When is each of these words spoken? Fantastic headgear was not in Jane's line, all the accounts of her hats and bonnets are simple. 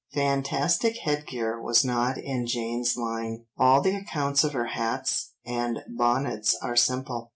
Fantastic 0.15 0.97
headgear 0.97 1.61
was 1.61 1.85
not 1.85 2.17
in 2.17 2.47
Jane's 2.47 2.97
line, 2.97 3.45
all 3.55 3.81
the 3.81 3.93
accounts 3.95 4.43
of 4.43 4.53
her 4.53 4.65
hats 4.73 5.33
and 5.45 5.83
bonnets 5.87 6.55
are 6.59 6.75
simple. 6.75 7.29